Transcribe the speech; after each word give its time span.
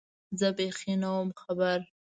زه 0.39 0.47
بېخي 0.57 0.93
نه 1.01 1.09
وم 1.15 1.29
خبر 1.41 1.79